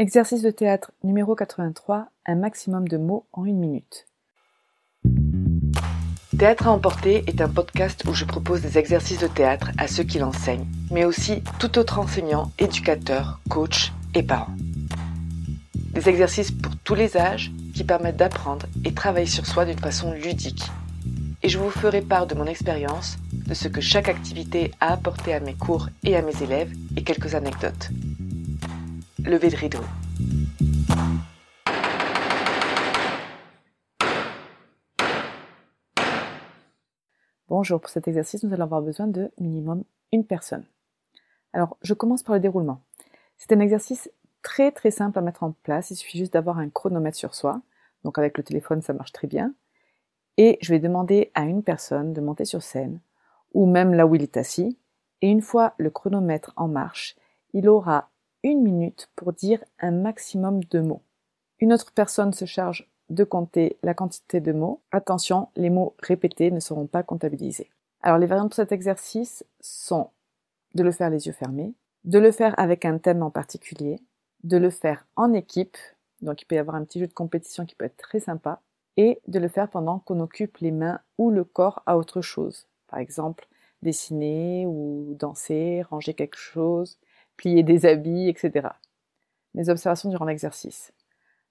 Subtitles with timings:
[0.00, 4.06] Exercice de théâtre numéro 83, un maximum de mots en une minute.
[6.38, 10.04] Théâtre à emporter est un podcast où je propose des exercices de théâtre à ceux
[10.04, 14.54] qui l'enseignent, mais aussi tout autre enseignant, éducateur, coach et parents.
[15.74, 20.12] Des exercices pour tous les âges qui permettent d'apprendre et travailler sur soi d'une façon
[20.12, 20.70] ludique.
[21.42, 25.34] Et je vous ferai part de mon expérience, de ce que chaque activité a apporté
[25.34, 27.90] à mes cours et à mes élèves et quelques anecdotes.
[29.28, 29.80] Levez de rideau.
[37.46, 40.64] Bonjour, pour cet exercice, nous allons avoir besoin de minimum une personne.
[41.52, 42.80] Alors, je commence par le déroulement.
[43.36, 46.70] C'est un exercice très très simple à mettre en place, il suffit juste d'avoir un
[46.70, 47.60] chronomètre sur soi.
[48.04, 49.52] Donc avec le téléphone, ça marche très bien.
[50.38, 52.98] Et je vais demander à une personne de monter sur scène,
[53.52, 54.78] ou même là où il est assis,
[55.20, 57.14] et une fois le chronomètre en marche,
[57.52, 58.08] il aura
[58.42, 61.02] une minute pour dire un maximum de mots.
[61.60, 64.80] Une autre personne se charge de compter la quantité de mots.
[64.92, 67.70] Attention, les mots répétés ne seront pas comptabilisés.
[68.02, 70.10] Alors les variantes de cet exercice sont
[70.74, 74.00] de le faire les yeux fermés, de le faire avec un thème en particulier,
[74.44, 75.76] de le faire en équipe,
[76.20, 78.60] donc il peut y avoir un petit jeu de compétition qui peut être très sympa,
[78.96, 82.66] et de le faire pendant qu'on occupe les mains ou le corps à autre chose.
[82.88, 83.46] Par exemple,
[83.82, 86.98] dessiner ou danser, ranger quelque chose,
[87.38, 88.68] plier des habits, etc.
[89.54, 90.92] Les observations durant l'exercice.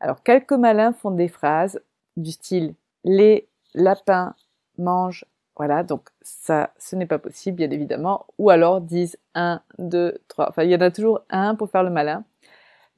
[0.00, 1.80] Alors, quelques malins font des phrases
[2.16, 4.34] du style les lapins
[4.78, 5.26] mangent.
[5.56, 8.26] Voilà, donc ça, ce n'est pas possible, bien évidemment.
[8.38, 10.48] Ou alors disent un, deux, trois.
[10.48, 12.24] Enfin, il y en a toujours un pour faire le malin.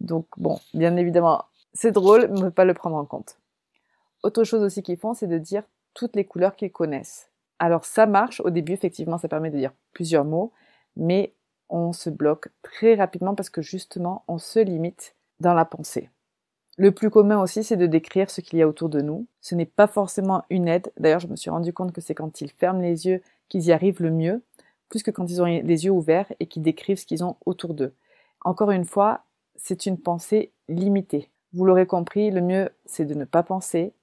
[0.00, 1.44] Donc, bon, bien évidemment,
[1.74, 3.38] c'est drôle, mais on ne peut pas le prendre en compte.
[4.22, 7.30] Autre chose aussi qu'ils font, c'est de dire toutes les couleurs qu'ils connaissent.
[7.58, 8.40] Alors, ça marche.
[8.40, 10.52] Au début, effectivement, ça permet de dire plusieurs mots,
[10.96, 11.34] mais
[11.68, 16.10] on se bloque très rapidement parce que justement, on se limite dans la pensée.
[16.78, 19.26] Le plus commun aussi, c'est de décrire ce qu'il y a autour de nous.
[19.40, 20.92] Ce n'est pas forcément une aide.
[20.98, 23.72] D'ailleurs, je me suis rendu compte que c'est quand ils ferment les yeux qu'ils y
[23.72, 24.42] arrivent le mieux,
[24.88, 27.72] plus que quand ils ont les yeux ouverts et qu'ils décrivent ce qu'ils ont autour
[27.72, 27.94] d'eux.
[28.44, 29.24] Encore une fois,
[29.56, 31.30] c'est une pensée limitée.
[31.54, 33.94] Vous l'aurez compris, le mieux, c'est de ne pas penser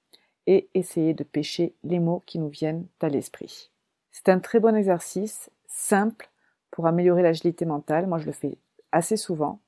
[0.46, 3.70] et essayer de pêcher les mots qui nous viennent à l'esprit.
[4.10, 6.30] C'est un très bon exercice, simple,
[6.74, 8.08] pour améliorer l'agilité mentale.
[8.08, 8.58] Moi, je le fais
[8.90, 9.60] assez souvent.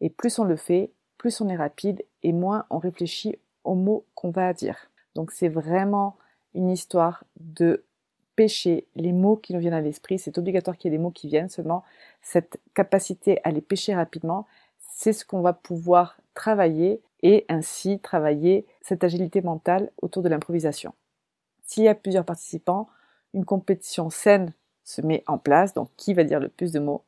[0.00, 4.06] Et plus on le fait, plus on est rapide et moins on réfléchit aux mots
[4.14, 4.90] qu'on va dire.
[5.14, 6.16] Donc c'est vraiment
[6.54, 7.84] une histoire de
[8.34, 10.18] pêcher les mots qui nous viennent à l'esprit.
[10.18, 11.84] C'est obligatoire qu'il y ait des mots qui viennent seulement.
[12.22, 14.46] Cette capacité à les pêcher rapidement,
[14.78, 20.94] c'est ce qu'on va pouvoir travailler et ainsi travailler cette agilité mentale autour de l'improvisation.
[21.66, 22.88] S'il y a plusieurs participants,
[23.34, 24.54] une compétition saine
[24.88, 27.02] se met en place, donc qui va dire le plus de mots.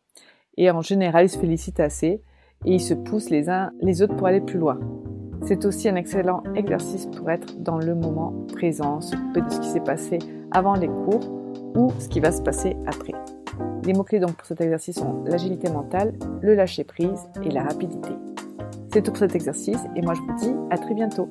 [0.59, 2.23] Et en général, ils se félicitent assez
[2.67, 4.79] et ils se poussent les uns les autres pour aller plus loin.
[5.47, 9.69] C'est aussi un excellent exercice pour être dans le moment présent, s'occuper de ce qui
[9.69, 10.19] s'est passé
[10.51, 11.27] avant les cours
[11.75, 13.15] ou ce qui va se passer après.
[13.87, 18.11] Les mots-clés donc pour cet exercice sont l'agilité mentale, le lâcher-prise et la rapidité.
[18.93, 21.31] C'est tout pour cet exercice et moi je vous dis à très bientôt.